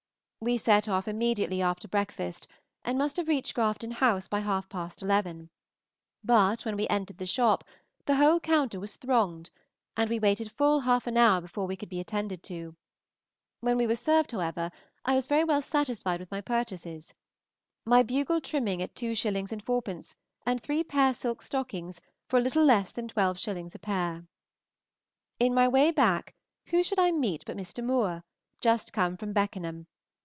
We 0.43 0.57
set 0.57 0.89
off 0.89 1.07
immediately 1.07 1.61
after 1.61 1.87
breakfast, 1.87 2.47
and 2.83 2.97
must 2.97 3.17
have 3.17 3.27
reached 3.27 3.53
Grafton 3.53 3.91
House 3.91 4.27
by 4.27 4.39
half 4.39 4.67
past 4.69 5.03
eleven; 5.03 5.51
but 6.23 6.65
when 6.65 6.75
we 6.75 6.87
entered 6.87 7.19
the 7.19 7.27
shop 7.27 7.63
the 8.07 8.15
whole 8.15 8.39
counter 8.39 8.79
was 8.79 8.95
thronged, 8.95 9.51
and 9.95 10.09
we 10.09 10.17
waited 10.17 10.51
full 10.51 10.79
half 10.79 11.05
an 11.05 11.15
hour 11.15 11.41
before 11.41 11.67
we 11.67 11.75
could 11.75 11.89
be 11.89 11.99
attended 11.99 12.41
to. 12.45 12.75
When 13.59 13.77
we 13.77 13.85
were 13.85 13.95
served, 13.95 14.31
however, 14.31 14.71
I 15.05 15.13
was 15.13 15.27
very 15.27 15.43
well 15.43 15.61
satisfied 15.61 16.19
with 16.19 16.31
my 16.31 16.41
purchases, 16.41 17.13
my 17.85 18.01
bugle 18.01 18.41
trimming 18.41 18.81
at 18.81 18.95
2_s._ 18.95 19.31
4_d._ 19.63 20.15
and 20.43 20.59
three 20.59 20.83
pair 20.83 21.13
silk 21.13 21.43
stockings 21.43 22.01
for 22.27 22.39
a 22.39 22.41
little 22.41 22.65
less 22.65 22.91
than 22.91 23.07
12_s._ 23.07 23.75
a 23.75 23.77
pair. 23.77 24.25
In 25.39 25.53
my 25.53 25.67
way 25.67 25.91
back 25.91 26.33
who 26.69 26.81
should 26.81 26.97
I 26.97 27.11
meet 27.11 27.43
but 27.45 27.57
Mr. 27.57 27.83
Moore, 27.85 28.23
just 28.59 28.91
come 28.91 29.17
from 29.17 29.33
Beckenham. 29.33 29.85